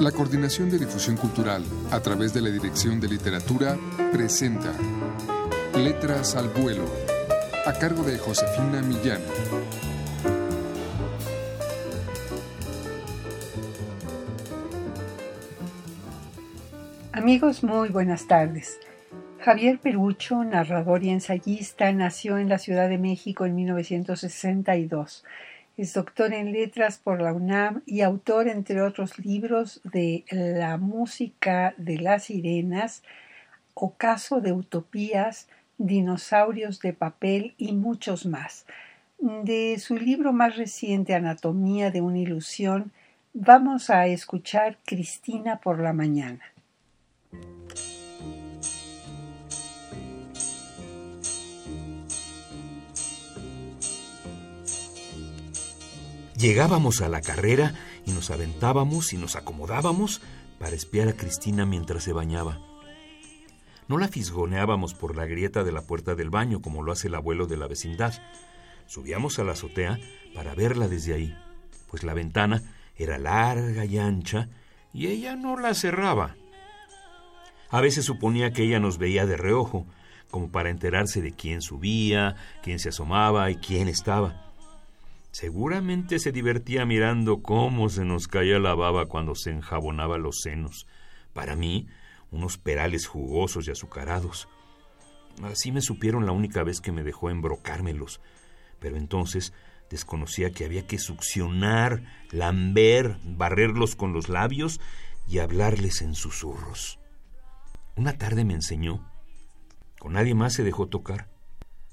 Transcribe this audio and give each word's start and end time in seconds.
La 0.00 0.12
Coordinación 0.12 0.68
de 0.68 0.78
Difusión 0.78 1.16
Cultural, 1.16 1.64
a 1.90 2.00
través 2.00 2.34
de 2.34 2.42
la 2.42 2.50
Dirección 2.50 3.00
de 3.00 3.08
Literatura, 3.08 3.78
presenta 4.12 4.70
Letras 5.74 6.36
al 6.36 6.50
Vuelo, 6.50 6.84
a 7.64 7.72
cargo 7.72 8.02
de 8.02 8.18
Josefina 8.18 8.82
Millán. 8.82 9.22
Amigos, 17.12 17.64
muy 17.64 17.88
buenas 17.88 18.26
tardes. 18.26 18.78
Javier 19.40 19.78
Perucho, 19.78 20.44
narrador 20.44 21.04
y 21.04 21.08
ensayista, 21.08 21.90
nació 21.92 22.36
en 22.36 22.50
la 22.50 22.58
Ciudad 22.58 22.90
de 22.90 22.98
México 22.98 23.46
en 23.46 23.54
1962. 23.54 25.24
Es 25.76 25.92
doctor 25.92 26.32
en 26.32 26.52
letras 26.52 26.96
por 26.96 27.20
la 27.20 27.34
UNAM 27.34 27.82
y 27.84 28.00
autor, 28.00 28.48
entre 28.48 28.80
otros 28.80 29.18
libros, 29.18 29.82
de 29.84 30.24
La 30.30 30.78
música 30.78 31.74
de 31.76 31.98
las 31.98 32.24
sirenas, 32.24 33.02
Ocaso 33.74 34.40
de 34.40 34.52
utopías, 34.52 35.48
Dinosaurios 35.76 36.80
de 36.80 36.94
papel 36.94 37.54
y 37.58 37.74
muchos 37.74 38.24
más. 38.24 38.64
De 39.18 39.78
su 39.78 39.96
libro 39.98 40.32
más 40.32 40.56
reciente, 40.56 41.14
Anatomía 41.14 41.90
de 41.90 42.00
una 42.00 42.20
ilusión, 42.20 42.90
vamos 43.34 43.90
a 43.90 44.06
escuchar 44.06 44.78
Cristina 44.86 45.60
por 45.60 45.78
la 45.78 45.92
mañana. 45.92 46.40
Llegábamos 56.36 57.00
a 57.00 57.08
la 57.08 57.22
carrera 57.22 57.72
y 58.04 58.12
nos 58.12 58.30
aventábamos 58.30 59.14
y 59.14 59.16
nos 59.16 59.36
acomodábamos 59.36 60.20
para 60.58 60.76
espiar 60.76 61.08
a 61.08 61.14
Cristina 61.14 61.64
mientras 61.64 62.04
se 62.04 62.12
bañaba. 62.12 62.60
No 63.88 63.96
la 63.96 64.08
fisgoneábamos 64.08 64.92
por 64.92 65.16
la 65.16 65.24
grieta 65.24 65.64
de 65.64 65.72
la 65.72 65.82
puerta 65.82 66.14
del 66.14 66.28
baño 66.28 66.60
como 66.60 66.82
lo 66.82 66.92
hace 66.92 67.08
el 67.08 67.14
abuelo 67.14 67.46
de 67.46 67.56
la 67.56 67.68
vecindad. 67.68 68.14
Subíamos 68.86 69.38
a 69.38 69.44
la 69.44 69.52
azotea 69.52 69.98
para 70.34 70.54
verla 70.54 70.88
desde 70.88 71.14
ahí, 71.14 71.34
pues 71.88 72.02
la 72.02 72.12
ventana 72.12 72.62
era 72.96 73.16
larga 73.16 73.86
y 73.86 73.96
ancha 73.96 74.50
y 74.92 75.06
ella 75.06 75.36
no 75.36 75.58
la 75.58 75.72
cerraba. 75.72 76.36
A 77.70 77.80
veces 77.80 78.04
suponía 78.04 78.52
que 78.52 78.64
ella 78.64 78.78
nos 78.78 78.98
veía 78.98 79.24
de 79.24 79.38
reojo, 79.38 79.86
como 80.30 80.50
para 80.50 80.68
enterarse 80.68 81.22
de 81.22 81.32
quién 81.32 81.62
subía, 81.62 82.36
quién 82.62 82.78
se 82.78 82.90
asomaba 82.90 83.50
y 83.50 83.56
quién 83.56 83.88
estaba. 83.88 84.45
Seguramente 85.38 86.18
se 86.18 86.32
divertía 86.32 86.86
mirando 86.86 87.42
cómo 87.42 87.90
se 87.90 88.06
nos 88.06 88.26
caía 88.26 88.58
la 88.58 88.74
baba 88.74 89.04
cuando 89.04 89.34
se 89.34 89.50
enjabonaba 89.50 90.16
los 90.16 90.40
senos. 90.40 90.86
Para 91.34 91.56
mí, 91.56 91.88
unos 92.30 92.56
perales 92.56 93.06
jugosos 93.06 93.68
y 93.68 93.70
azucarados. 93.70 94.48
Así 95.42 95.72
me 95.72 95.82
supieron 95.82 96.24
la 96.24 96.32
única 96.32 96.62
vez 96.62 96.80
que 96.80 96.90
me 96.90 97.02
dejó 97.02 97.28
embrocármelos. 97.28 98.22
Pero 98.80 98.96
entonces 98.96 99.52
desconocía 99.90 100.52
que 100.52 100.64
había 100.64 100.86
que 100.86 100.98
succionar, 100.98 102.02
lamber, 102.30 103.18
barrerlos 103.22 103.94
con 103.94 104.14
los 104.14 104.30
labios 104.30 104.80
y 105.28 105.40
hablarles 105.40 106.00
en 106.00 106.14
susurros. 106.14 106.98
Una 107.94 108.16
tarde 108.16 108.46
me 108.46 108.54
enseñó. 108.54 109.06
Con 109.98 110.14
nadie 110.14 110.34
más 110.34 110.54
se 110.54 110.64
dejó 110.64 110.86
tocar. 110.86 111.35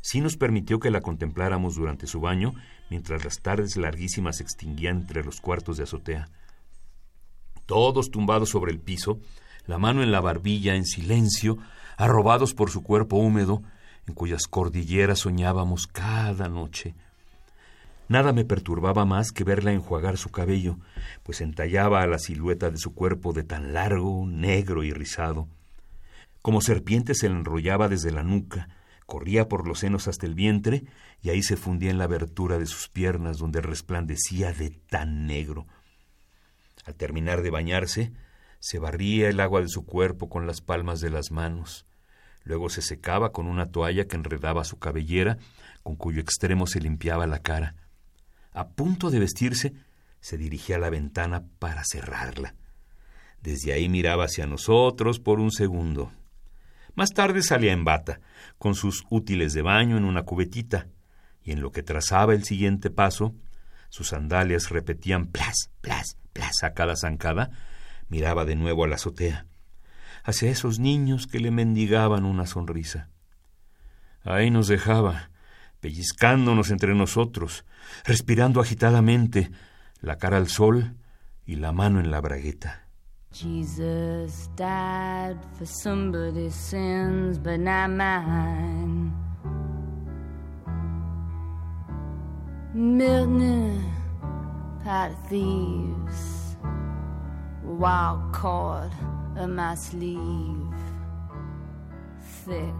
Sí 0.00 0.20
nos 0.20 0.36
permitió 0.36 0.80
que 0.80 0.90
la 0.90 1.00
contempláramos 1.00 1.74
durante 1.74 2.06
su 2.06 2.20
baño, 2.20 2.52
mientras 2.88 3.24
las 3.24 3.40
tardes 3.40 3.76
larguísimas 3.76 4.38
se 4.38 4.42
extinguían 4.42 4.98
entre 4.98 5.22
los 5.24 5.40
cuartos 5.40 5.76
de 5.76 5.84
azotea. 5.84 6.28
Todos 7.66 8.10
tumbados 8.10 8.48
sobre 8.50 8.72
el 8.72 8.80
piso, 8.80 9.20
la 9.66 9.78
mano 9.78 10.02
en 10.02 10.10
la 10.10 10.20
barbilla, 10.20 10.74
en 10.74 10.86
silencio, 10.86 11.58
arrobados 11.96 12.54
por 12.54 12.70
su 12.70 12.82
cuerpo 12.82 13.16
húmedo, 13.16 13.62
en 14.06 14.14
cuyas 14.14 14.46
cordilleras 14.48 15.20
soñábamos 15.20 15.86
cada 15.86 16.48
noche. 16.48 16.94
Nada 18.08 18.32
me 18.32 18.44
perturbaba 18.44 19.04
más 19.04 19.30
que 19.30 19.44
verla 19.44 19.70
enjuagar 19.70 20.16
su 20.16 20.30
cabello, 20.30 20.78
pues 21.22 21.40
entallaba 21.40 22.02
a 22.02 22.08
la 22.08 22.18
silueta 22.18 22.70
de 22.70 22.78
su 22.78 22.92
cuerpo 22.92 23.32
de 23.32 23.44
tan 23.44 23.72
largo, 23.72 24.26
negro 24.26 24.82
y 24.82 24.92
rizado. 24.92 25.46
Como 26.42 26.60
serpiente 26.60 27.14
se 27.14 27.28
le 27.28 27.36
enrollaba 27.36 27.88
desde 27.88 28.10
la 28.10 28.24
nuca, 28.24 28.68
corría 29.10 29.48
por 29.48 29.66
los 29.66 29.80
senos 29.80 30.06
hasta 30.06 30.24
el 30.24 30.36
vientre 30.36 30.84
y 31.20 31.30
ahí 31.30 31.42
se 31.42 31.56
fundía 31.56 31.90
en 31.90 31.98
la 31.98 32.04
abertura 32.04 32.58
de 32.58 32.66
sus 32.66 32.88
piernas 32.88 33.38
donde 33.38 33.60
resplandecía 33.60 34.52
de 34.52 34.70
tan 34.70 35.26
negro. 35.26 35.66
Al 36.84 36.94
terminar 36.94 37.42
de 37.42 37.50
bañarse, 37.50 38.12
se 38.60 38.78
barría 38.78 39.28
el 39.28 39.40
agua 39.40 39.62
de 39.62 39.68
su 39.68 39.84
cuerpo 39.84 40.28
con 40.28 40.46
las 40.46 40.60
palmas 40.60 41.00
de 41.00 41.10
las 41.10 41.32
manos. 41.32 41.86
Luego 42.44 42.70
se 42.70 42.82
secaba 42.82 43.32
con 43.32 43.48
una 43.48 43.72
toalla 43.72 44.06
que 44.06 44.14
enredaba 44.14 44.62
su 44.62 44.78
cabellera, 44.78 45.38
con 45.82 45.96
cuyo 45.96 46.20
extremo 46.20 46.68
se 46.68 46.80
limpiaba 46.80 47.26
la 47.26 47.40
cara. 47.40 47.74
A 48.52 48.68
punto 48.68 49.10
de 49.10 49.18
vestirse, 49.18 49.74
se 50.20 50.38
dirigía 50.38 50.76
a 50.76 50.78
la 50.78 50.88
ventana 50.88 51.42
para 51.58 51.82
cerrarla. 51.84 52.54
Desde 53.42 53.72
ahí 53.72 53.88
miraba 53.88 54.26
hacia 54.26 54.46
nosotros 54.46 55.18
por 55.18 55.40
un 55.40 55.50
segundo. 55.50 56.12
Más 56.94 57.10
tarde 57.10 57.42
salía 57.42 57.72
en 57.72 57.84
bata, 57.84 58.20
con 58.58 58.74
sus 58.74 59.04
útiles 59.10 59.52
de 59.52 59.62
baño 59.62 59.96
en 59.96 60.04
una 60.04 60.22
cubetita, 60.22 60.88
y 61.42 61.52
en 61.52 61.60
lo 61.60 61.72
que 61.72 61.82
trazaba 61.82 62.34
el 62.34 62.44
siguiente 62.44 62.90
paso, 62.90 63.34
sus 63.88 64.08
sandalias 64.08 64.70
repetían 64.70 65.26
plas, 65.26 65.70
plas, 65.80 66.16
plas 66.32 66.62
a 66.62 66.74
cada 66.74 66.96
zancada, 66.96 67.50
miraba 68.08 68.44
de 68.44 68.56
nuevo 68.56 68.84
a 68.84 68.88
la 68.88 68.96
azotea, 68.96 69.46
hacia 70.24 70.50
esos 70.50 70.78
niños 70.78 71.26
que 71.26 71.40
le 71.40 71.50
mendigaban 71.50 72.24
una 72.24 72.46
sonrisa. 72.46 73.08
Ahí 74.22 74.50
nos 74.50 74.68
dejaba, 74.68 75.30
pellizcándonos 75.80 76.70
entre 76.70 76.94
nosotros, 76.94 77.64
respirando 78.04 78.60
agitadamente, 78.60 79.50
la 80.00 80.16
cara 80.18 80.36
al 80.36 80.48
sol 80.48 80.96
y 81.46 81.56
la 81.56 81.72
mano 81.72 82.00
en 82.00 82.10
la 82.10 82.20
bragueta. 82.20 82.89
Jesus 83.32 84.48
died 84.56 85.38
for 85.56 85.64
somebody's 85.64 86.54
sins, 86.54 87.38
but 87.38 87.60
not 87.60 87.90
mine. 87.90 89.12
Milton, 92.74 93.84
pot 94.82 95.12
thieves, 95.28 96.56
wild 97.62 98.32
cord 98.32 98.90
of 99.36 99.48
my 99.48 99.76
sleeve, 99.76 100.74
thick. 102.44 102.74